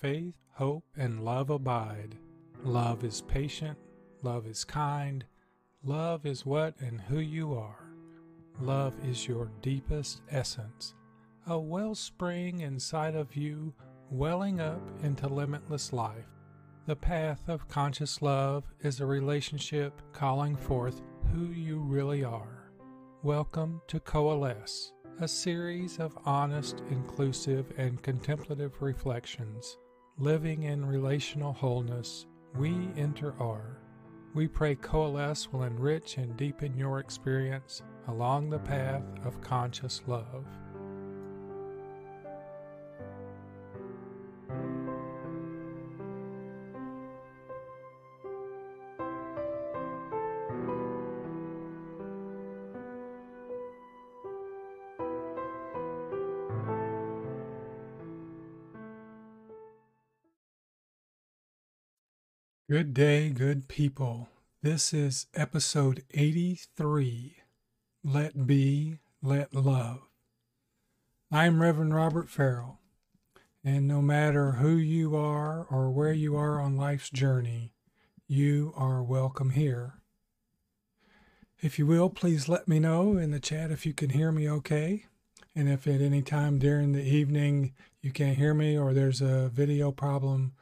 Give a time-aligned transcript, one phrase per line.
[0.00, 2.16] faith, hope, and love abide.
[2.62, 3.78] Love is patient,
[4.22, 5.24] love is kind,
[5.82, 7.92] love is what and who you are.
[8.60, 10.94] Love is your deepest essence,
[11.46, 13.72] a wellspring inside of you,
[14.10, 16.28] welling up into limitless life.
[16.86, 21.00] The path of conscious love is a relationship calling forth
[21.32, 22.70] who you really are.
[23.22, 29.78] Welcome to Coalesce, a series of honest, inclusive, and contemplative reflections.
[30.18, 32.24] Living in relational wholeness,
[32.54, 33.76] we enter R.
[34.32, 40.46] We pray Coalesce will enrich and deepen your experience along the path of conscious love.
[62.76, 64.28] Good day, good people.
[64.60, 67.36] This is episode 83
[68.04, 70.00] Let Be, Let Love.
[71.32, 72.80] I'm Reverend Robert Farrell,
[73.64, 77.72] and no matter who you are or where you are on life's journey,
[78.28, 79.94] you are welcome here.
[81.62, 84.50] If you will, please let me know in the chat if you can hear me
[84.50, 85.06] okay.
[85.54, 89.48] And if at any time during the evening you can't hear me or there's a
[89.48, 90.52] video problem,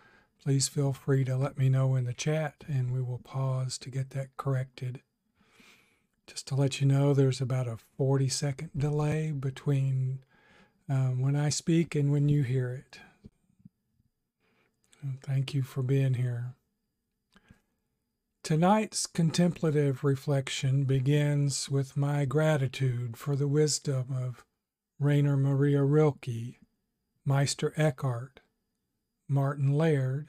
[0.44, 3.88] please feel free to let me know in the chat and we will pause to
[3.88, 5.00] get that corrected.
[6.26, 10.20] Just to let you know, there's about a 40 second delay between
[10.88, 12.98] um, when I speak and when you hear it.
[15.22, 16.54] thank you for being here.
[18.42, 24.44] Tonight's contemplative reflection begins with my gratitude for the wisdom of
[25.00, 26.58] Rainer Maria Rilke,
[27.24, 28.40] Meister Eckhart,
[29.26, 30.28] Martin Laird,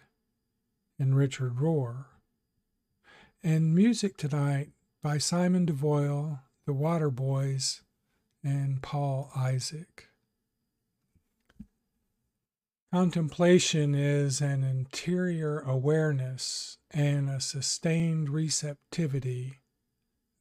[0.99, 2.05] and Richard Rohr.
[3.43, 4.69] And music tonight
[5.03, 7.81] by Simon de Voil, the Waterboys,
[8.43, 10.09] and Paul Isaac.
[12.91, 19.59] Contemplation is an interior awareness and a sustained receptivity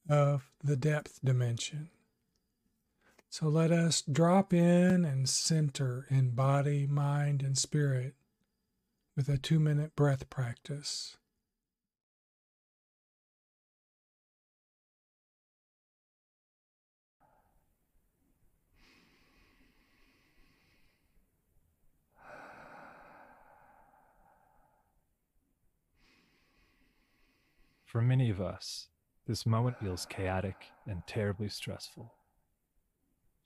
[0.09, 1.89] of the depth dimension.
[3.29, 8.15] So let us drop in and center in body, mind, and spirit
[9.15, 11.17] with a two minute breath practice.
[27.85, 28.89] For many of us,
[29.25, 32.13] this moment feels chaotic and terribly stressful.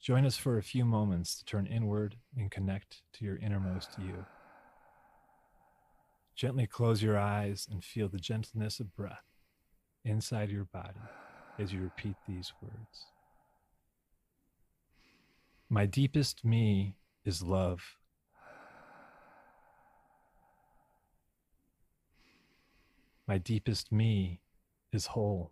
[0.02, 4.26] Join us for a few moments to turn inward and connect to your innermost you.
[6.40, 9.26] Gently close your eyes and feel the gentleness of breath
[10.06, 11.02] inside your body
[11.58, 13.08] as you repeat these words.
[15.70, 16.96] My deepest me
[17.26, 17.98] is love.
[23.28, 24.40] My deepest me
[24.94, 25.52] is whole.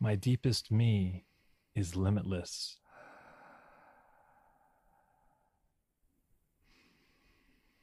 [0.00, 1.26] My deepest me
[1.74, 2.78] is limitless.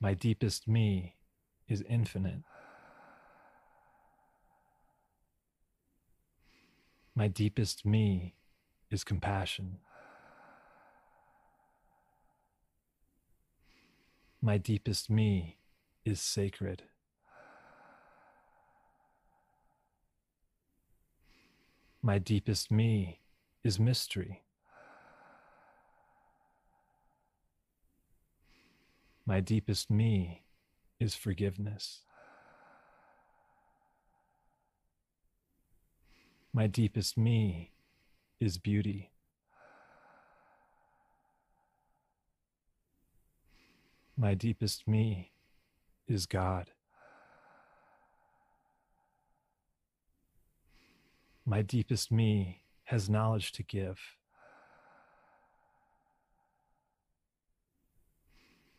[0.05, 1.15] My deepest me
[1.67, 2.43] is infinite.
[7.15, 8.35] My deepest me
[8.91, 9.79] is compassion.
[14.43, 15.57] My deepest me
[16.05, 16.83] is sacred.
[22.03, 23.21] My deepest me
[23.63, 24.44] is mystery.
[29.27, 30.43] My deepest me
[30.99, 32.01] is forgiveness.
[36.53, 37.71] My deepest me
[38.39, 39.11] is beauty.
[44.15, 45.31] My deepest me
[46.07, 46.69] is God.
[51.45, 53.99] My deepest me has knowledge to give.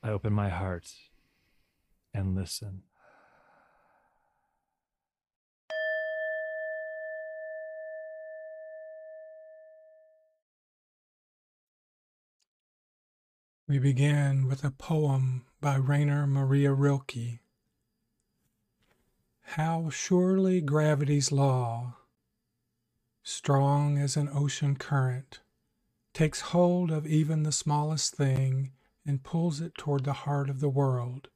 [0.07, 0.95] I open my heart
[2.15, 2.85] and listen.
[13.67, 17.41] We begin with a poem by Rainer Maria Rilke.
[19.41, 21.97] How surely gravity's law,
[23.25, 25.41] strong as an ocean current,
[26.15, 28.71] takes hold of even the smallest thing
[29.07, 31.29] and pulls it toward the heart of the world.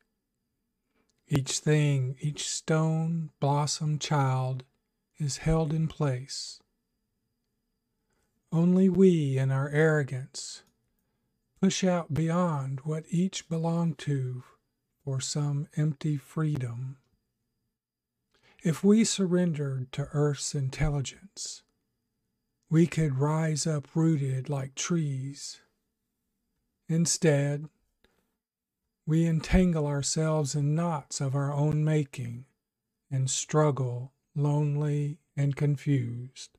[1.28, 4.64] Each thing, each stone, blossom, child
[5.18, 6.60] is held in place.
[8.52, 10.64] Only we, in our arrogance,
[11.60, 14.42] push out beyond what each belonged to
[15.04, 16.96] for some empty freedom.
[18.62, 21.62] If we surrendered to Earth's intelligence,
[22.68, 25.60] we could rise up rooted like trees.
[26.90, 27.68] Instead,
[29.06, 32.46] we entangle ourselves in knots of our own making
[33.08, 36.58] and struggle lonely and confused.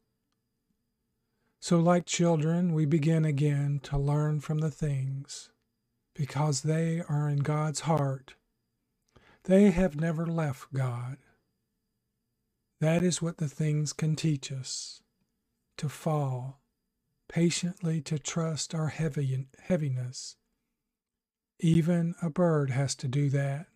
[1.59, 5.49] So, like children, we begin again to learn from the things
[6.15, 8.35] because they are in God's heart.
[9.43, 11.17] They have never left God.
[12.79, 15.03] That is what the things can teach us
[15.75, 16.60] to fall,
[17.31, 20.35] patiently to trust our heavy, heaviness.
[21.61, 23.67] Even a bird has to do that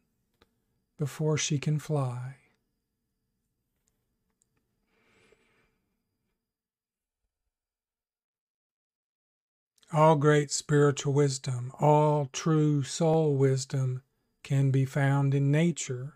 [1.00, 2.36] before she can fly.
[9.94, 14.02] All great spiritual wisdom, all true soul wisdom
[14.44, 16.16] can be found in nature.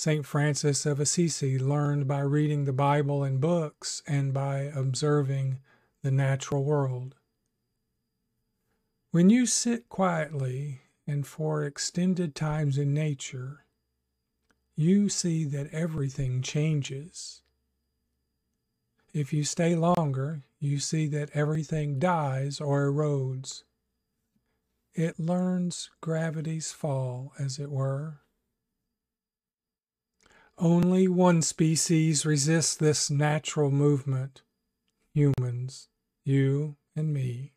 [0.00, 0.24] St.
[0.24, 5.58] Francis of Assisi learned by reading the Bible and books and by observing
[6.02, 7.16] the natural world.
[9.10, 13.66] When you sit quietly and for extended times in nature,
[14.74, 17.42] you see that everything changes.
[19.12, 23.64] If you stay longer, you see that everything dies or erodes.
[24.94, 28.20] It learns gravity's fall, as it were.
[30.62, 34.42] Only one species resists this natural movement
[35.14, 35.88] humans,
[36.22, 37.54] you and me.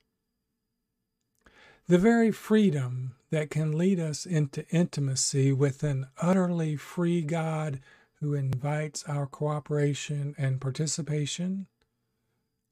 [1.87, 7.81] The very freedom that can lead us into intimacy with an utterly free God
[8.21, 11.67] who invites our cooperation and participation,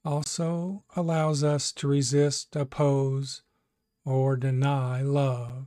[0.02, 3.42] also allows us to resist, oppose,
[4.06, 5.66] or deny love.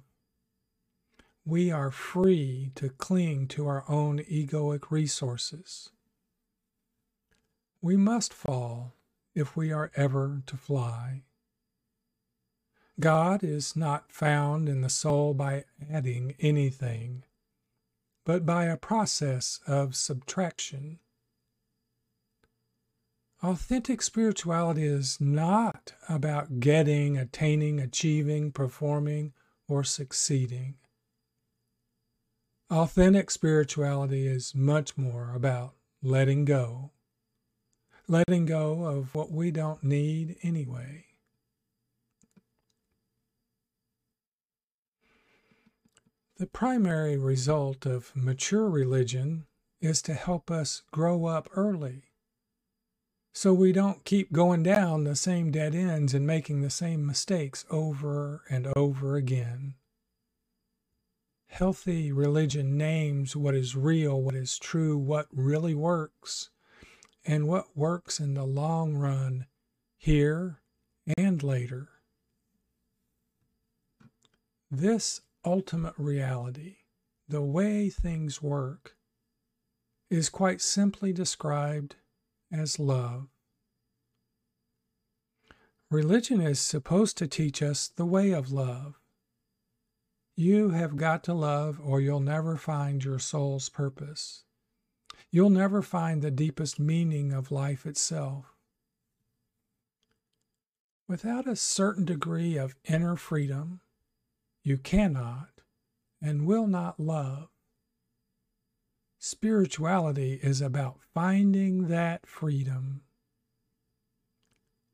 [1.46, 5.90] We are free to cling to our own egoic resources.
[7.82, 8.94] We must fall
[9.36, 11.24] if we are ever to fly.
[13.00, 17.24] God is not found in the soul by adding anything
[18.26, 21.00] but by a process of subtraction.
[23.44, 29.34] Authentic spirituality is not about getting, attaining, achieving, performing,
[29.68, 30.76] or succeeding.
[32.70, 36.92] Authentic spirituality is much more about letting go,
[38.08, 41.06] letting go of what we don't need anyway.
[46.38, 49.46] The primary result of mature religion
[49.80, 52.04] is to help us grow up early
[53.36, 57.66] so we don't keep going down the same dead ends and making the same mistakes
[57.70, 59.76] over and over again.
[61.56, 66.50] Healthy religion names what is real, what is true, what really works,
[67.24, 69.46] and what works in the long run,
[69.98, 70.60] here
[71.18, 71.88] and later.
[74.70, 76.80] This ultimate reality,
[77.26, 78.98] the way things work,
[80.10, 81.96] is quite simply described
[82.52, 83.30] as love.
[85.90, 89.00] Religion is supposed to teach us the way of love.
[90.36, 94.44] You have got to love, or you'll never find your soul's purpose.
[95.32, 98.54] You'll never find the deepest meaning of life itself.
[101.08, 103.80] Without a certain degree of inner freedom,
[104.64, 105.62] you cannot
[106.22, 107.48] and will not love.
[109.20, 113.02] Spirituality is about finding that freedom.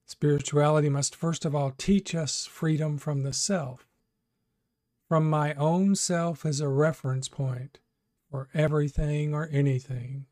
[0.06, 3.88] Spirituality must first of all teach us freedom from the self,
[5.12, 7.80] from my own self as a reference point
[8.30, 10.26] for everything or anything.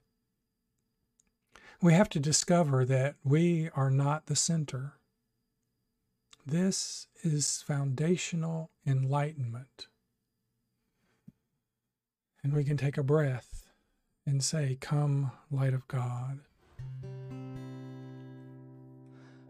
[1.82, 4.94] We have to discover that we are not the center.
[6.46, 9.90] This is foundational enlightenment.
[12.42, 13.74] And we can take a breath
[14.26, 16.40] and say, Come, light of God.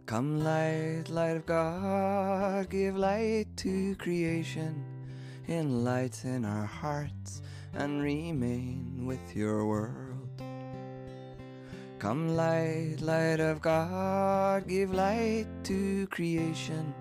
[0.08, 4.84] Come, light, light of God, give light to creation,
[5.50, 7.42] enlighten our hearts,
[7.74, 10.30] and remain with your world.
[11.98, 16.94] Come, light, light of God, give light to creation,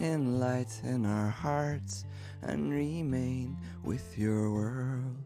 [0.00, 2.06] enlighten our hearts,
[2.42, 5.16] and remain with your world.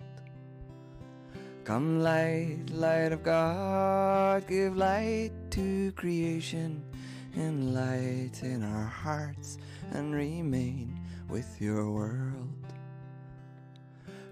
[1.62, 6.82] Come, light, light of God, give light to creation,
[7.36, 9.58] enlighten our hearts,
[9.92, 11.03] and remain
[11.34, 12.64] with your world.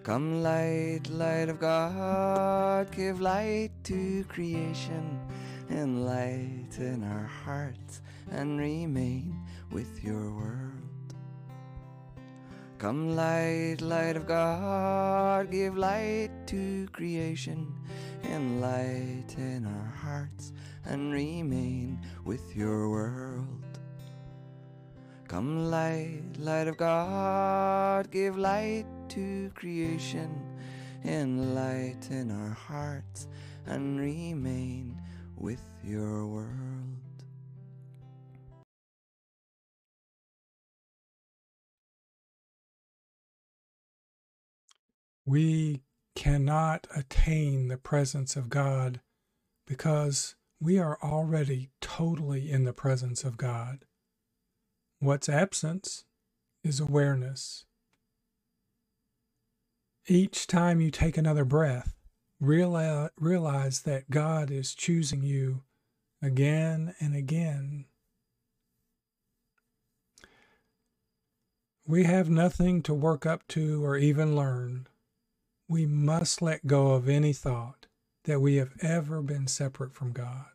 [0.05, 5.19] Come, light, light of God, give light to creation,
[5.69, 9.35] enlighten our hearts, and remain
[9.73, 11.09] with your world.
[12.79, 17.75] Come, light, light of God, give light to creation,
[18.23, 20.53] enlighten our hearts,
[20.85, 23.72] and remain with your world.
[25.33, 30.31] Come, light, light of God, give light to creation,
[31.07, 33.29] enlighten our hearts,
[33.65, 35.01] and remain
[35.39, 37.25] with your world.
[45.25, 45.81] We
[46.15, 49.01] cannot attain the presence of God
[49.67, 53.87] because we are already totally in the presence of God.
[55.03, 56.05] What's absence
[56.63, 57.65] is awareness.
[60.07, 61.97] Each time you take another breath,
[62.41, 65.65] realize, realize that God is choosing you
[66.23, 67.87] again and again.
[71.85, 74.87] We have nothing to work up to or even learn.
[75.69, 77.89] We must let go of any thought
[78.27, 80.52] that we have ever been separate from God.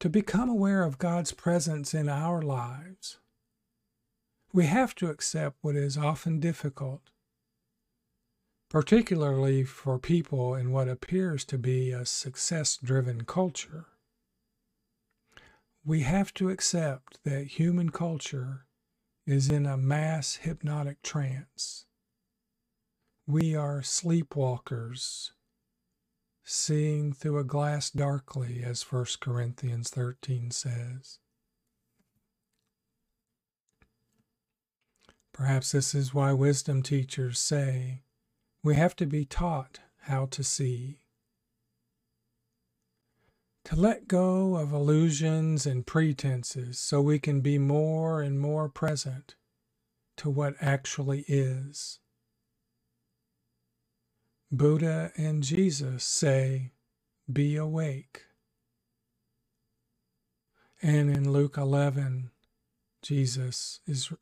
[0.00, 3.18] To become aware of God's presence in our lives,
[4.50, 7.10] we have to accept what is often difficult,
[8.70, 13.88] particularly for people in what appears to be a success driven culture.
[15.84, 18.64] We have to accept that human culture
[19.26, 21.84] is in a mass hypnotic trance.
[23.26, 25.32] We are sleepwalkers,
[26.50, 31.20] seeing through a glass darkly, as 1 Corinthians 13 says.
[35.32, 38.02] Perhaps this is why wisdom teachers say
[38.64, 40.98] we have to be taught how to see.
[43.66, 49.36] To let go of illusions and pretenses so we can be more and more present
[50.16, 52.00] to what actually is.
[54.52, 56.72] Buddha and Jesus say,
[57.32, 58.22] Be awake.
[60.82, 62.30] And in Luke 11,
[63.02, 64.12] Jesus is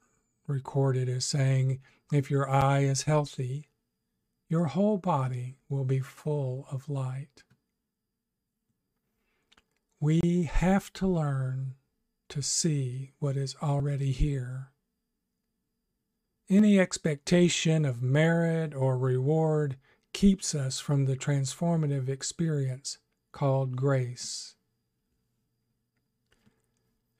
[0.46, 1.80] recorded as saying,
[2.12, 3.70] If your eye is healthy,
[4.48, 7.44] your whole body will be full of light.
[10.00, 11.74] We have to learn
[12.28, 14.72] to see what is already here.
[16.50, 19.76] Any expectation of merit or reward
[20.18, 22.98] keeps us from the transformative experience
[23.30, 24.56] called grace.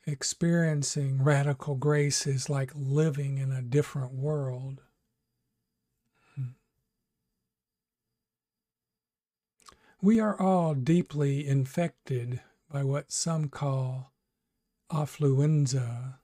[0.04, 4.82] Experiencing radical grace is like living in a different world.
[10.02, 14.10] We are all deeply infected by what some call
[14.90, 16.14] affluenza,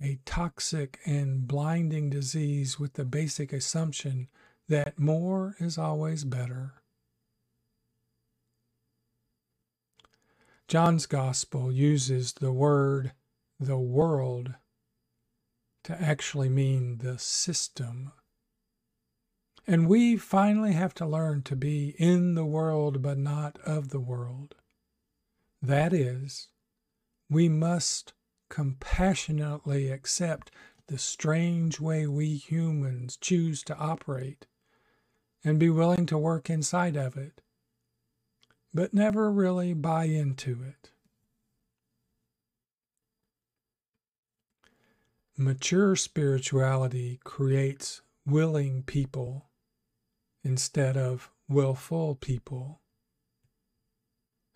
[0.00, 4.28] a toxic and blinding disease with the basic assumption
[4.68, 6.74] that more is always better.
[10.68, 13.12] John's Gospel uses the word
[13.60, 14.54] the world
[15.84, 18.12] to actually mean the system.
[19.66, 24.00] And we finally have to learn to be in the world but not of the
[24.00, 24.54] world.
[25.60, 26.48] That is,
[27.28, 28.14] we must
[28.48, 30.50] compassionately accept
[30.88, 34.46] the strange way we humans choose to operate
[35.44, 37.42] and be willing to work inside of it
[38.74, 40.90] but never really buy into it.
[45.36, 49.50] Mature spirituality creates willing people
[50.44, 52.80] instead of willful people.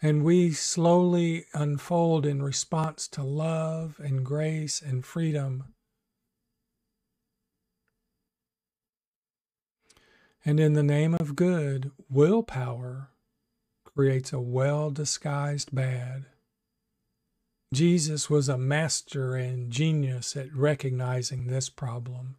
[0.00, 5.74] And we slowly unfold in response to love and grace and freedom.
[10.46, 13.10] And in the name of good, willpower
[13.84, 16.26] creates a well disguised bad.
[17.74, 22.36] Jesus was a master and genius at recognizing this problem.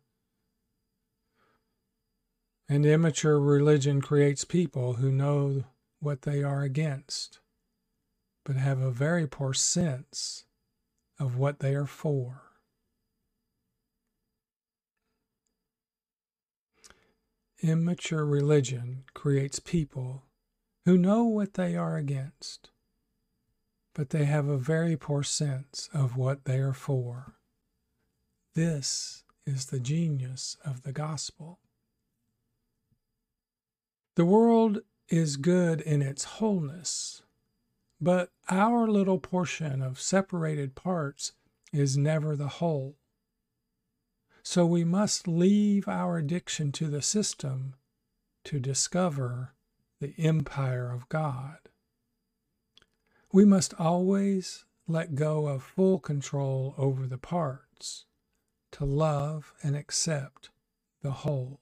[2.70, 5.66] And immature religion creates people who know
[6.00, 7.40] what they are against,
[8.46, 10.46] but have a very poor sense
[11.20, 12.47] of what they are for.
[17.62, 20.24] Immature religion creates people
[20.86, 22.70] who know what they are against,
[23.96, 27.34] but they have a very poor sense of what they are for.
[28.54, 31.60] This is the genius of the gospel.
[34.16, 37.24] The world is good in its wholeness,
[38.00, 41.34] but our little portion of separated parts
[41.74, 42.98] is never the whole.
[44.50, 47.76] So we must leave our addiction to the system
[48.46, 49.52] to discover
[50.00, 51.58] the empire of God.
[53.34, 58.06] We must always let go of full control over the parts
[58.72, 60.50] to love and accept
[61.02, 61.60] the whole.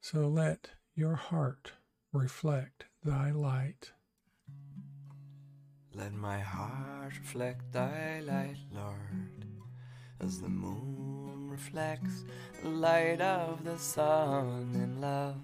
[0.00, 1.72] So let your heart
[2.12, 3.90] reflect thy light.
[5.96, 9.46] Let my heart reflect thy light, Lord,
[10.20, 12.26] as the moon reflects
[12.62, 15.40] the light of the sun in love,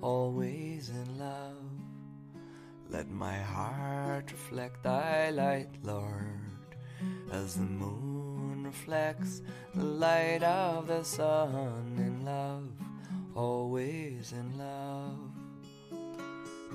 [0.00, 1.68] always in love.
[2.88, 6.40] Let my heart reflect thy light, Lord,
[7.30, 9.42] as the moon reflects
[9.74, 12.72] the light of the sun in love,
[13.34, 15.43] always in love.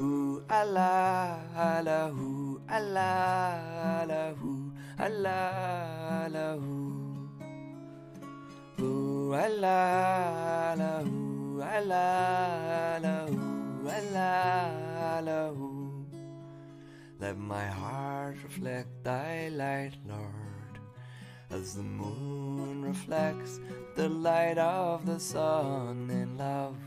[0.02, 7.30] Ooh, Allah, Allah, ooh, Allah, Allah, ooh, Allah, Allah, ooh.
[8.80, 16.06] Ooh, Allah, Allah, ooh, Allah, Allah, ooh, Allah, Allah, ooh.
[17.20, 20.80] Let my heart reflect thy light, Lord,
[21.52, 23.60] as the moon reflects
[23.98, 26.78] the light of the sun in love,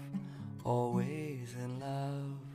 [0.64, 2.51] always in love.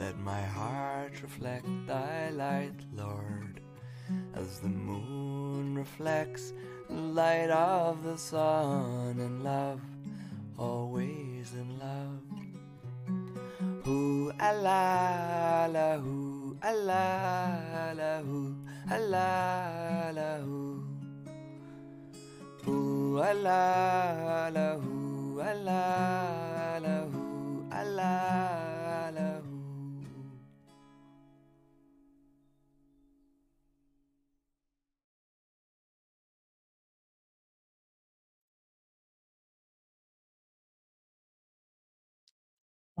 [0.00, 3.60] Let my heart reflect thy light, Lord,
[4.34, 6.54] as the moon reflects
[6.88, 9.82] the light of the sun in love,
[10.56, 12.22] always in love.
[13.86, 18.56] Ooh, Allah, Allah, ooh, Allah, Allah, ooh,
[18.90, 20.40] Allah, Allah.
[22.66, 27.06] Ooh, Allah, Allah, ooh, Allah, Allah,
[27.70, 28.00] Allah,
[28.50, 28.79] Allah,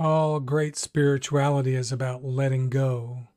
[0.02, 3.28] All great spirituality is about letting go.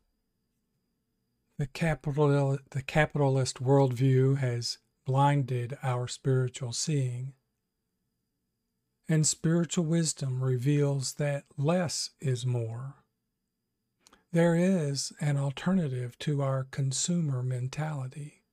[1.58, 7.34] The capital the capitalist worldview has blinded our spiritual seeing.
[9.10, 12.96] And spiritual wisdom reveals that less is more.
[14.32, 18.46] There is an alternative to our consumer mentality.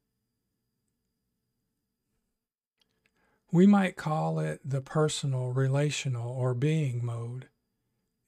[3.52, 7.46] We might call it the personal, relational, or being mode.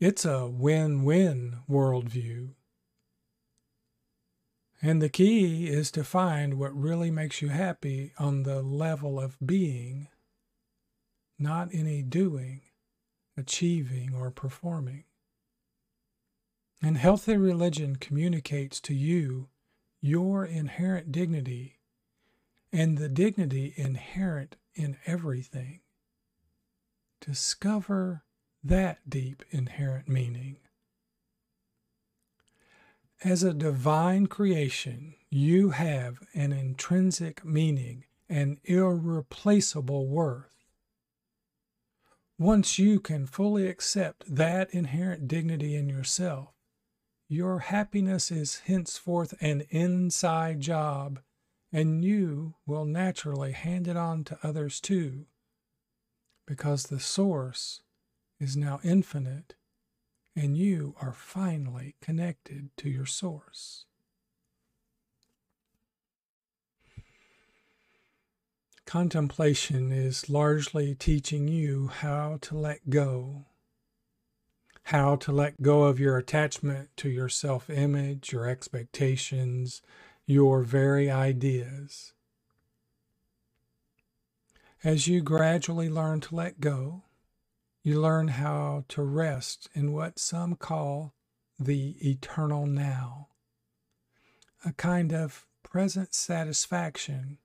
[0.05, 2.55] It's a win win worldview.
[4.83, 9.37] And the key is to find what really makes you happy on the level of
[9.39, 10.09] being,
[11.39, 12.63] not any doing,
[13.37, 15.05] achieving, or performing.
[16.83, 19.51] And healthy religion communicates to you
[20.01, 21.79] your inherent dignity
[22.73, 25.79] and the dignity inherent in everything.
[27.21, 28.25] Discover
[28.65, 30.57] that deep inherent meaning.
[33.25, 40.57] As a divine creation, you have an intrinsic meaning and irreplaceable worth.
[42.39, 46.49] Once you can fully accept that inherent dignity in yourself,
[47.29, 51.21] your happiness is henceforth an inside job,
[51.73, 55.27] and you will naturally hand it on to others too,
[56.47, 57.83] because the source
[58.43, 59.55] is now infinite,
[60.35, 63.85] and you are finally connected to your source.
[68.85, 73.47] Contemplation is largely teaching you how to let go,
[74.85, 79.81] how to let go of your attachment to your self image, your expectations,
[80.27, 82.13] your very ideas.
[84.85, 87.03] As you gradually learn to let go,
[87.83, 91.15] you learn how to rest in what some call
[91.59, 93.29] the eternal now,
[94.65, 97.39] a kind of present satisfaction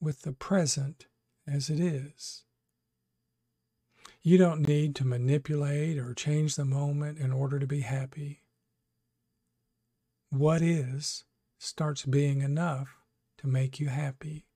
[0.00, 1.06] with the present
[1.46, 2.44] as it is.
[4.22, 8.40] You don't need to manipulate or change the moment in order to be happy.
[10.30, 11.24] What is
[11.58, 12.96] starts being enough
[13.38, 14.46] to make you happy.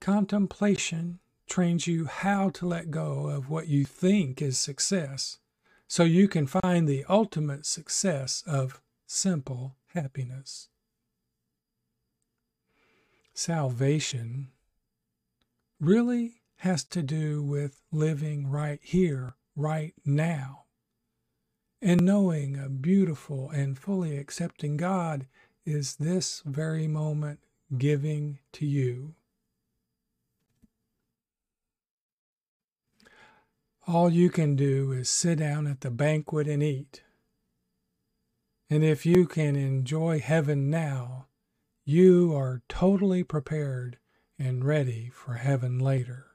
[0.00, 5.38] Contemplation trains you how to let go of what you think is success
[5.86, 10.68] so you can find the ultimate success of simple happiness.
[13.32, 14.48] Salvation
[15.80, 20.64] really has to do with living right here, right now,
[21.80, 25.26] and knowing a beautiful and fully accepting God
[25.64, 27.40] is this very moment
[27.76, 29.14] giving to you.
[33.88, 37.04] All you can do is sit down at the banquet and eat.
[38.68, 41.28] And if you can enjoy heaven now,
[41.86, 43.96] you are totally prepared
[44.38, 46.26] and ready for heaven later.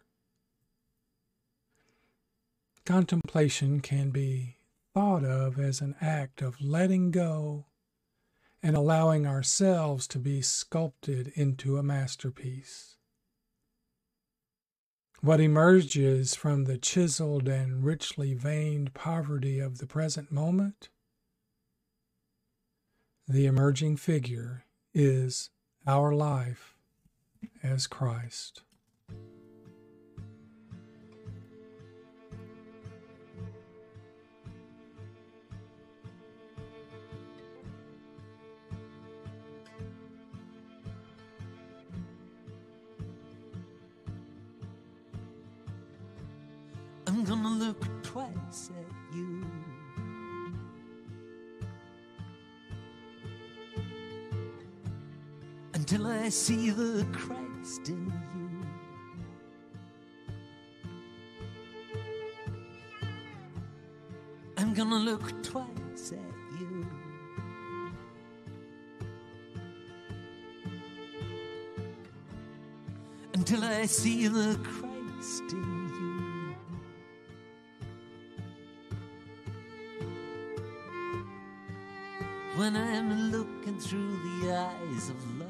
[2.88, 4.58] Contemplation can be
[4.96, 7.68] thought of as an act of letting go
[8.64, 12.96] and allowing ourselves to be sculpted into a masterpiece.
[15.24, 20.90] What emerges from the chiseled and richly veined poverty of the present moment?
[23.26, 25.50] The emerging figure is
[25.88, 26.76] our life
[27.64, 28.64] as Christ.
[47.34, 49.44] Gonna look twice at you.
[55.74, 58.50] Until I see the Christ in you.
[64.58, 66.86] I'm gonna look twice at you.
[73.34, 74.60] Until I see the
[82.64, 85.50] when I'm looking through the eyes of love.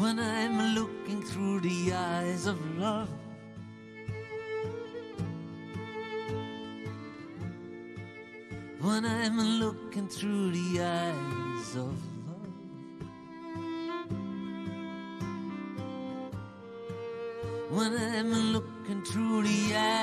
[0.00, 3.10] When I'm looking through the eyes of love.
[8.80, 11.94] When I'm looking through the eyes of
[12.28, 12.48] love.
[17.76, 19.97] When I'm looking through the eyes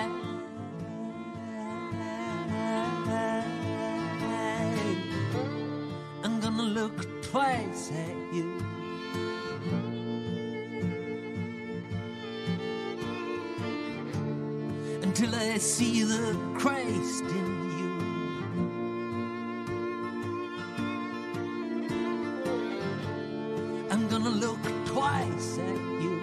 [24.26, 24.58] Look
[24.88, 26.20] twice at you.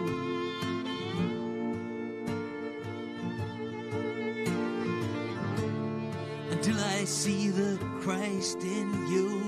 [6.51, 9.42] Until I see the Christ in you.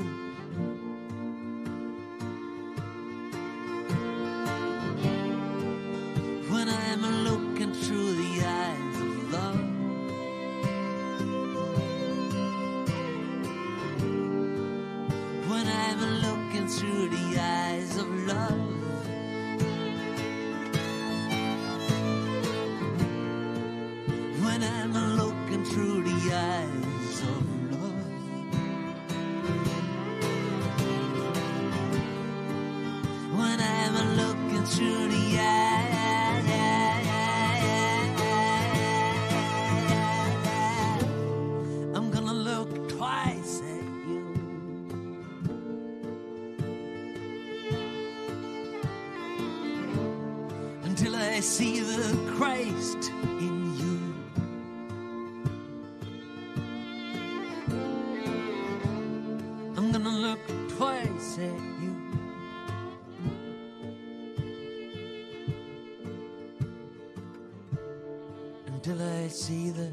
[69.35, 69.93] See the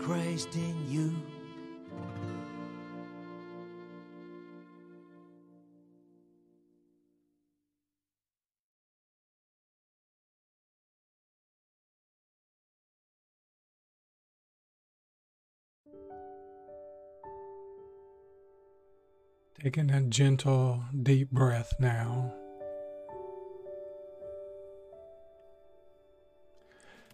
[0.00, 1.12] Christ in you.
[19.60, 22.39] Taking a gentle, deep breath now.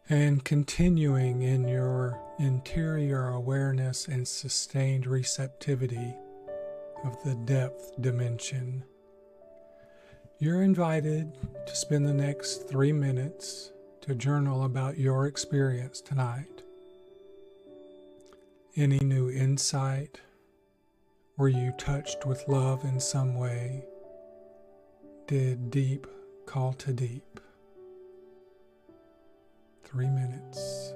[0.08, 6.14] And continuing in your interior awareness and sustained receptivity
[7.04, 8.84] of the depth dimension.
[10.38, 11.32] You're invited
[11.66, 16.62] to spend the next three minutes to journal about your experience tonight.
[18.76, 20.20] Any new insight?
[21.36, 23.84] Were you touched with love in some way?
[25.26, 26.06] Did deep
[26.46, 27.40] call to deep?
[29.87, 30.94] Three minutes.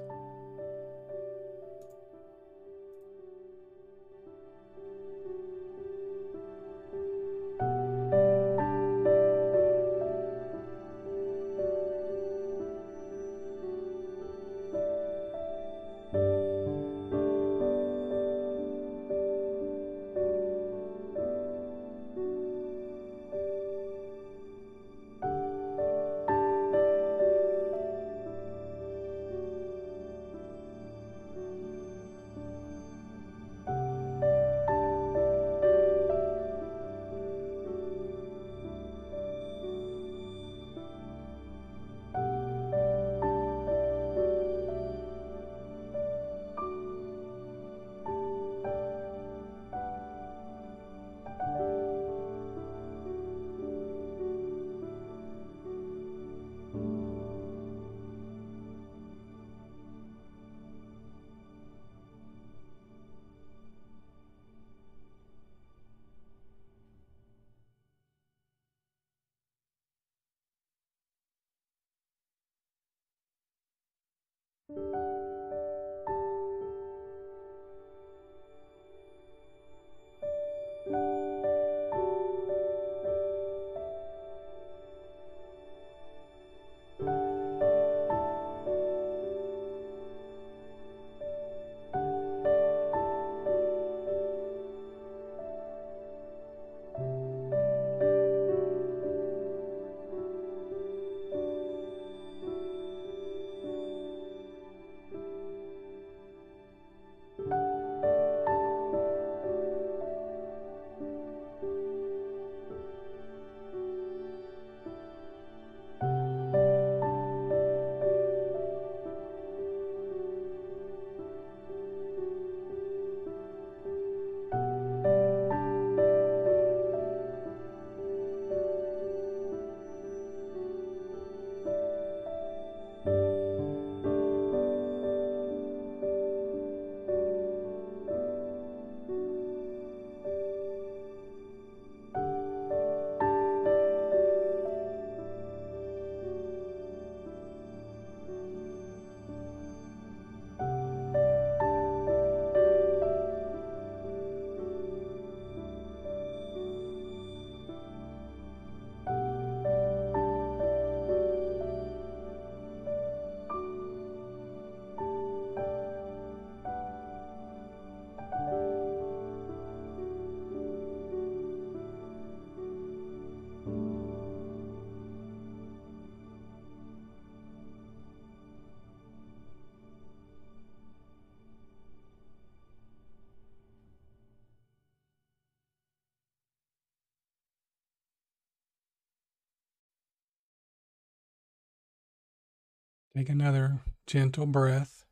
[193.15, 195.05] Take another gentle breath.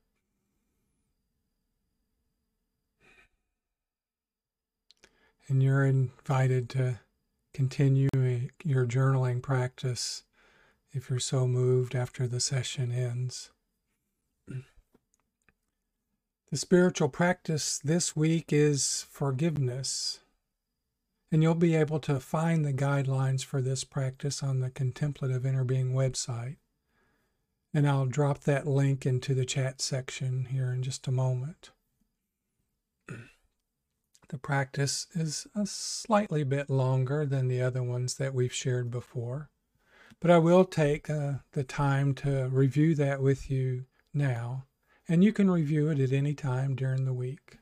[5.47, 6.99] And you're invited to
[7.53, 8.09] continue
[8.63, 10.23] your journaling practice
[10.91, 13.51] if you're so moved after the session ends.
[16.51, 20.19] The spiritual practice this week is forgiveness.
[21.31, 25.63] And you'll be able to find the guidelines for this practice on the Contemplative Inner
[25.63, 26.55] Being website.
[27.73, 31.71] And I'll drop that link into the chat section here in just a moment.
[34.29, 39.49] The practice is a slightly bit longer than the other ones that we've shared before,
[40.19, 44.65] but I will take uh, the time to review that with you now,
[45.08, 47.58] and you can review it at any time during the week.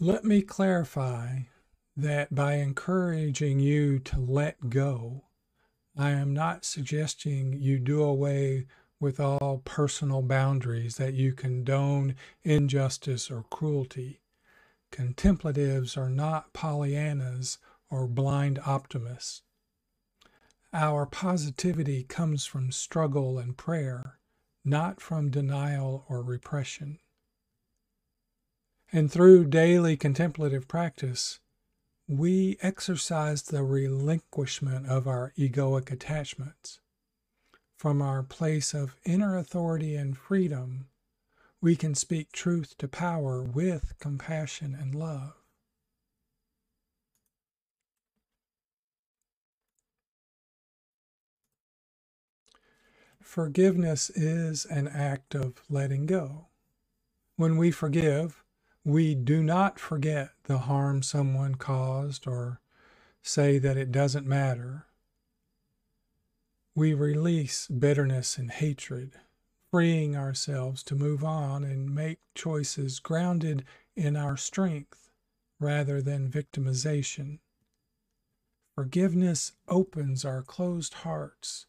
[0.00, 1.40] Let me clarify
[1.94, 5.24] that by encouraging you to let go,
[5.96, 8.66] I am not suggesting you do away
[8.98, 14.20] with all personal boundaries, that you condone injustice or cruelty.
[14.90, 17.58] Contemplatives are not Pollyannas
[17.90, 19.42] or blind optimists.
[20.72, 24.18] Our positivity comes from struggle and prayer,
[24.64, 26.98] not from denial or repression.
[28.90, 31.40] And through daily contemplative practice,
[32.08, 36.80] we exercise the relinquishment of our egoic attachments.
[37.78, 40.88] From our place of inner authority and freedom,
[41.60, 45.32] we can speak truth to power with compassion and love.
[53.22, 56.48] Forgiveness is an act of letting go.
[57.36, 58.43] When we forgive,
[58.84, 62.60] we do not forget the harm someone caused or
[63.22, 64.84] say that it doesn't matter.
[66.74, 69.12] We release bitterness and hatred,
[69.70, 73.64] freeing ourselves to move on and make choices grounded
[73.96, 75.08] in our strength
[75.58, 77.38] rather than victimization.
[78.74, 81.66] Forgiveness opens our closed hearts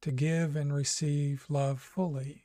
[0.00, 2.43] to give and receive love fully.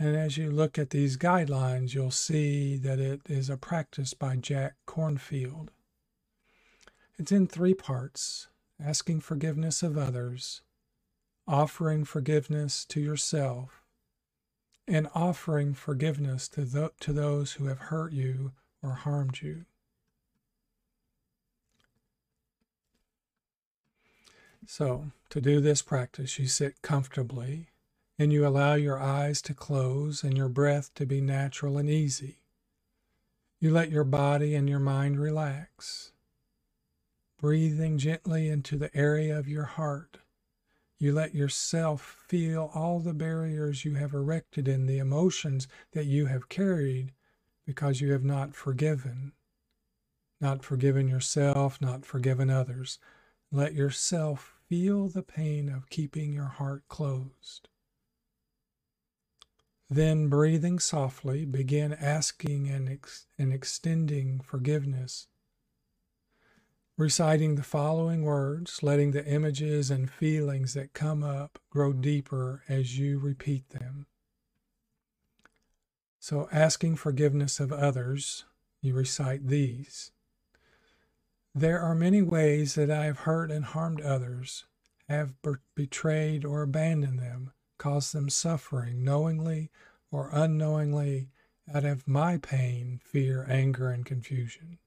[0.00, 4.36] And as you look at these guidelines, you'll see that it is a practice by
[4.36, 5.68] Jack Kornfield.
[7.18, 8.48] It's in three parts
[8.82, 10.62] asking forgiveness of others,
[11.46, 13.82] offering forgiveness to yourself,
[14.88, 19.66] and offering forgiveness to, the, to those who have hurt you or harmed you.
[24.66, 27.69] So, to do this practice, you sit comfortably
[28.20, 32.36] and you allow your eyes to close and your breath to be natural and easy.
[33.58, 36.12] You let your body and your mind relax.
[37.38, 40.18] Breathing gently into the area of your heart,
[40.98, 46.26] you let yourself feel all the barriers you have erected in the emotions that you
[46.26, 47.12] have carried
[47.64, 49.32] because you have not forgiven.
[50.40, 52.98] Not forgiven yourself, not forgiven others.
[53.50, 57.68] Let yourself Feel the pain of keeping your heart closed.
[59.92, 65.26] Then, breathing softly, begin asking and, ex- and extending forgiveness.
[66.96, 72.98] Reciting the following words, letting the images and feelings that come up grow deeper as
[72.98, 74.06] you repeat them.
[76.20, 78.44] So, asking forgiveness of others,
[78.80, 80.12] you recite these.
[81.52, 84.66] There are many ways that I have hurt and harmed others,
[85.08, 85.34] have
[85.74, 89.70] betrayed or abandoned them, caused them suffering, knowingly
[90.12, 91.30] or unknowingly,
[91.72, 94.78] out of my pain, fear, anger, and confusion.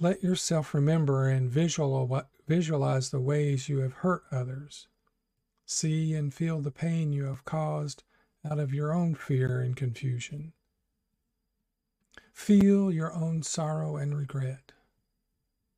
[0.00, 4.88] Let yourself remember and visualize the ways you have hurt others.
[5.64, 8.02] See and feel the pain you have caused
[8.44, 10.52] out of your own fear and confusion.
[12.32, 14.72] Feel your own sorrow and regret.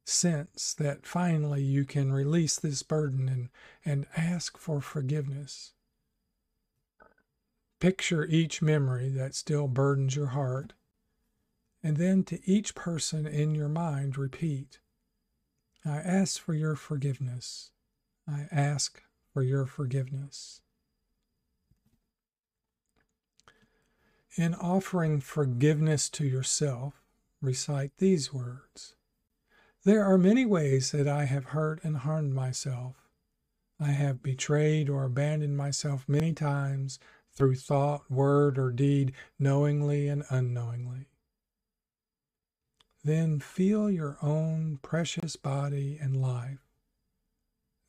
[0.08, 3.50] Sense that finally you can release this burden and,
[3.84, 5.74] and ask for forgiveness.
[7.78, 10.72] Picture each memory that still burdens your heart,
[11.82, 14.78] and then to each person in your mind repeat
[15.84, 17.70] I ask for your forgiveness.
[18.26, 19.02] I ask
[19.34, 20.62] for your forgiveness.
[24.36, 26.94] In offering forgiveness to yourself,
[27.42, 28.94] recite these words
[29.88, 33.08] There are many ways that I have hurt and harmed myself.
[33.80, 36.98] I have betrayed or abandoned myself many times
[37.32, 41.06] through thought, word, or deed, knowingly and unknowingly.
[43.02, 46.68] Then feel your own precious body and life.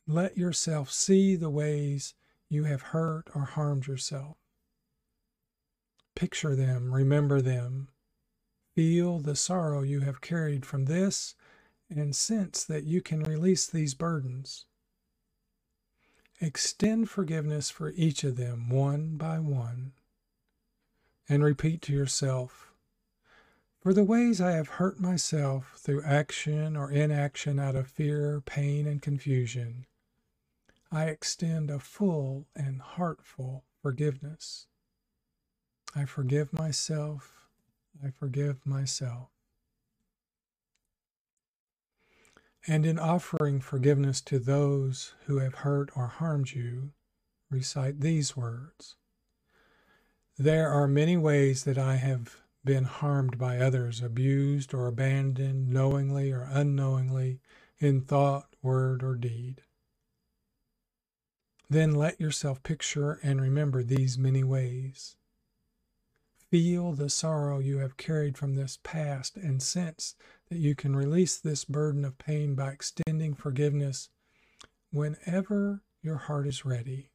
[0.08, 2.14] Let yourself see the ways
[2.48, 4.38] you have hurt or harmed yourself.
[6.16, 7.90] Picture them, remember them.
[8.74, 11.36] Feel the sorrow you have carried from this
[11.90, 14.66] and sense that you can release these burdens.
[16.40, 19.94] Extend forgiveness for each of them one by one.
[21.28, 22.72] And repeat to yourself
[23.82, 28.88] For the ways I have hurt myself through action or inaction out of fear, pain,
[28.88, 29.86] and confusion,
[30.92, 34.68] I extend a full and heartful forgiveness.
[35.96, 37.48] I forgive myself.
[38.04, 39.30] I forgive myself.
[42.70, 46.92] And in offering forgiveness to those who have hurt or harmed you,
[47.50, 48.96] recite these words
[50.38, 56.32] There are many ways that I have been harmed by others, abused or abandoned, knowingly
[56.32, 57.42] or unknowingly,
[57.80, 59.64] in thought, word, or deed.
[61.72, 65.16] Then let yourself picture and remember these many ways.
[66.52, 70.14] feel the sorrow you have carried from this past and sense
[70.50, 74.10] that you can release this burden of pain by extending forgiveness
[74.92, 77.10] whenever your heart is ready.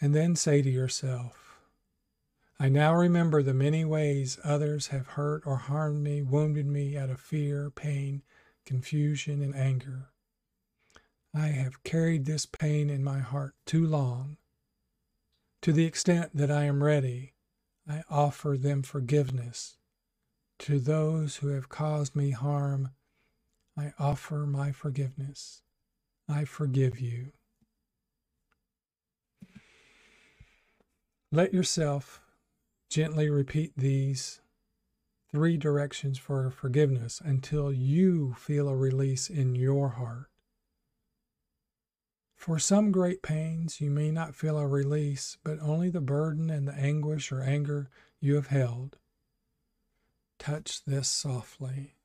[0.00, 1.58] And then say to yourself,
[2.60, 7.10] I now remember the many ways others have hurt or harmed me, wounded me out
[7.10, 8.22] of fear, pain,
[8.64, 10.10] confusion, and anger.
[11.34, 14.38] I have carried this pain in my heart too long.
[15.62, 17.34] To the extent that I am ready,
[17.88, 19.77] I offer them forgiveness.
[20.60, 22.90] To those who have caused me harm,
[23.76, 25.62] I offer my forgiveness.
[26.28, 27.32] I forgive you.
[31.30, 32.20] Let yourself
[32.90, 34.40] gently repeat these
[35.30, 40.30] three directions for forgiveness until you feel a release in your heart.
[42.34, 46.66] For some great pains, you may not feel a release, but only the burden and
[46.66, 47.90] the anguish or anger
[48.20, 48.96] you have held.
[50.38, 51.96] Touch this softly.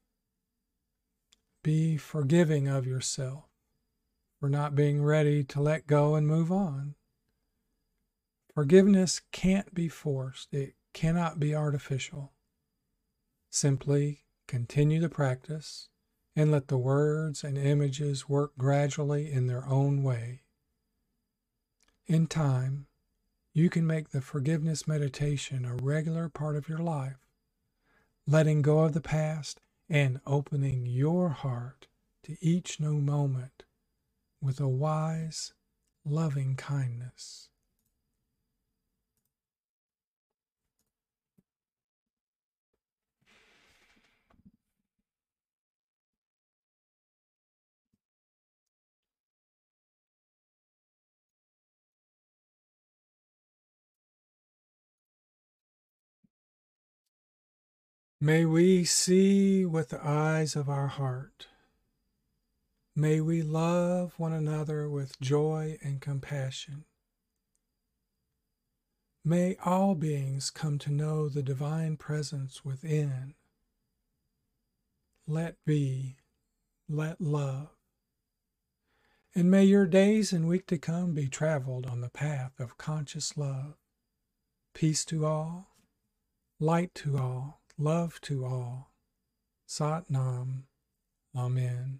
[1.64, 3.46] Be forgiving of yourself
[4.40, 6.96] for not being ready to let go and move on.
[8.54, 12.34] Forgiveness can't be forced, it cannot be artificial.
[13.50, 15.88] Simply continue the practice
[16.36, 20.42] and let the words and images work gradually in their own way.
[22.06, 22.88] In time,
[23.54, 27.23] you can make the forgiveness meditation a regular part of your life,
[28.28, 29.60] letting go of the past
[29.90, 31.88] and opening your heart
[32.24, 33.64] to each new moment
[34.42, 35.54] with a wise,
[36.06, 37.50] loving kindness.
[58.24, 61.48] May we see with the eyes of our heart.
[62.96, 66.86] May we love one another with joy and compassion.
[69.26, 73.34] May all beings come to know the divine presence within.
[75.28, 76.16] Let be,
[76.88, 77.72] let love.
[79.36, 83.36] And may your days and week to come be traveled on the path of conscious
[83.36, 83.74] love.
[84.74, 85.76] Peace to all,
[86.58, 88.92] light to all love to all.
[89.66, 90.66] Sat Nam.
[91.36, 92.00] Amen.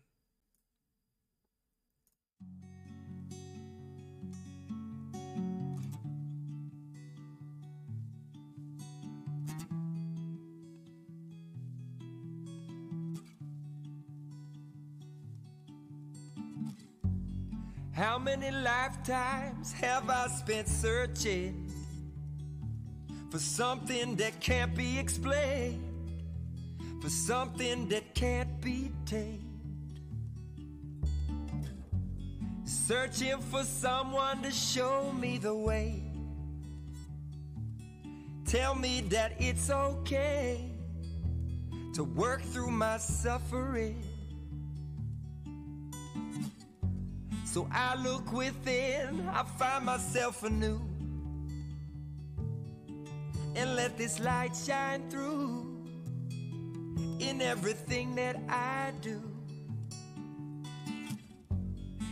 [17.94, 21.73] How many lifetimes have I spent searching
[23.34, 25.84] for something that can't be explained,
[27.02, 29.42] for something that can't be tamed.
[32.64, 36.04] Searching for someone to show me the way.
[38.46, 40.70] Tell me that it's okay
[41.96, 44.00] to work through my suffering.
[47.46, 50.93] So I look within, I find myself anew
[53.56, 55.74] and let this light shine through
[57.20, 59.22] in everything that I do.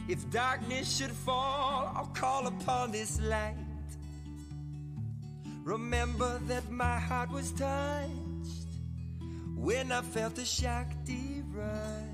[0.08, 3.56] If darkness should fall, I'll call upon this light.
[5.64, 8.68] Remember that my heart was touched
[9.56, 12.12] when I felt the Shakti rush.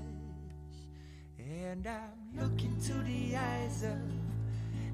[1.38, 3.98] And I'm looking to the eyes of,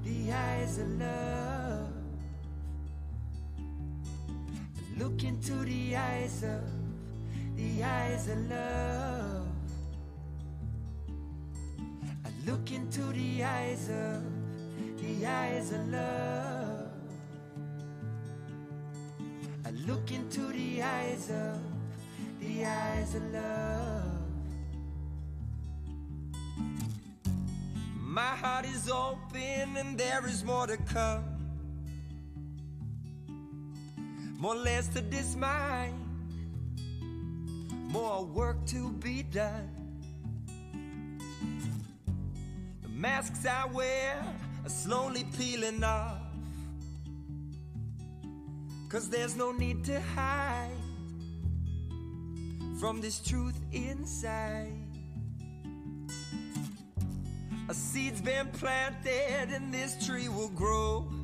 [0.05, 1.94] the eyes of love.
[4.97, 6.61] Look into the eyes of,
[7.57, 9.47] the eyes of love.
[12.23, 14.23] I look into the eyes of,
[15.01, 16.91] the eyes of love.
[19.65, 21.59] I look into the eyes of,
[22.39, 24.03] the eyes of love.
[27.99, 31.34] My heart is open and there is more to come.
[34.45, 35.01] More less to
[35.35, 35.95] mind,
[37.91, 39.71] more work to be done.
[42.83, 44.23] The masks I wear
[44.63, 46.21] are slowly peeling off,
[48.87, 50.69] cause there's no need to hide
[52.79, 54.77] from this truth inside.
[57.67, 61.14] A seed's been planted and this tree will grow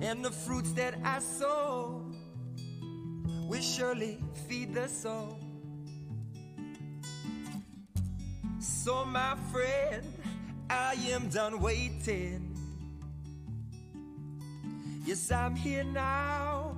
[0.00, 2.04] And the fruits that I sow
[3.48, 5.38] will surely feed the soul.
[8.60, 10.04] So, my friend,
[10.70, 12.54] I am done waiting.
[15.04, 16.76] Yes, I'm here now,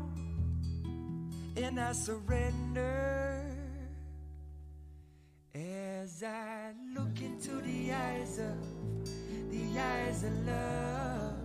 [1.56, 3.44] and I surrender
[5.54, 11.39] as I look into the eyes of the eyes of love.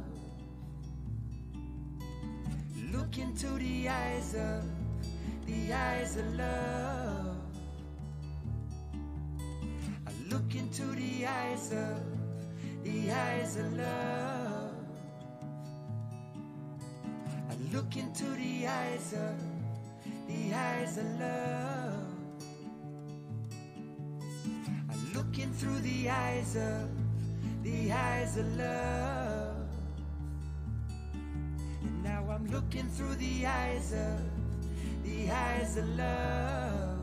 [2.96, 4.64] Look into the eyes of
[5.46, 7.36] the eyes of love.
[10.08, 12.00] I look into the eyes of
[12.86, 14.72] the eyes of love.
[17.50, 19.36] I look into the eyes of
[20.28, 22.06] the eyes of love.
[24.90, 26.90] I looking through the eyes of
[27.62, 29.25] the eyes of love.
[32.76, 34.20] Looking through the eyes of
[35.04, 37.00] the eyes of love.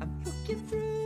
[0.00, 0.97] I'm looking through.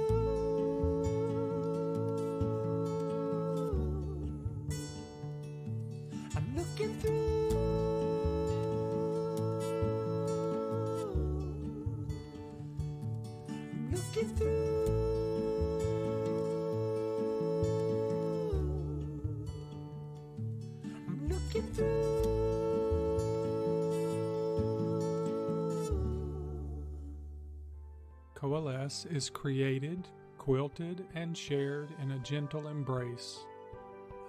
[28.52, 33.46] Coalesce is created, quilted, and shared in a gentle embrace.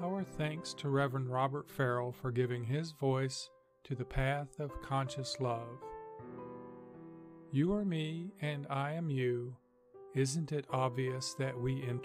[0.02, 3.50] Our thanks to Reverend Robert Farrell for giving his voice
[3.84, 5.68] to the path of conscious love.
[7.52, 9.58] You are me and I am you.
[10.16, 12.00] Isn't it obvious that we enter?